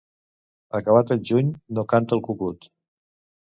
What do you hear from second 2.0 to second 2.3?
el